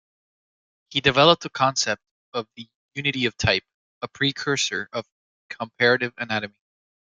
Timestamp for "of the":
2.33-2.67